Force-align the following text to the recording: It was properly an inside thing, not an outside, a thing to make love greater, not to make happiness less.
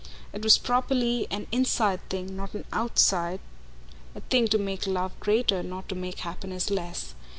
It 0.33 0.41
was 0.43 0.57
properly 0.57 1.27
an 1.29 1.45
inside 1.51 1.99
thing, 2.09 2.35
not 2.35 2.55
an 2.55 2.65
outside, 2.73 3.39
a 4.15 4.21
thing 4.21 4.47
to 4.47 4.57
make 4.57 4.87
love 4.87 5.11
greater, 5.19 5.61
not 5.61 5.87
to 5.89 5.93
make 5.95 6.21
happiness 6.21 6.71
less. 6.71 7.13